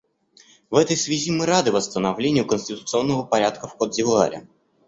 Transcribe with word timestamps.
В 0.71 0.77
этой 0.77 0.97
связи 0.97 1.29
мы 1.29 1.45
рады 1.45 1.71
восстановлению 1.71 2.47
конституционного 2.47 3.23
порядка 3.23 3.67
в 3.67 3.77
Котд'Ивуаре. 3.77 4.47